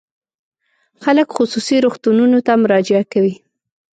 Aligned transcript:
خلک 1.03 1.27
خصوصي 1.37 1.75
روغتونونو 1.85 2.37
ته 2.45 2.53
مراجعه 2.63 3.03
کوي. 3.13 3.33